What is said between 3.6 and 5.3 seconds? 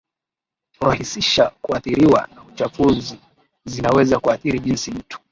zinaweza kuathiri jinsi mtu